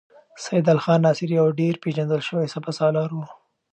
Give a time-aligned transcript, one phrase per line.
[0.43, 3.19] سیدال خان ناصر یو ډېر پیژندل شوی سپه سالار و.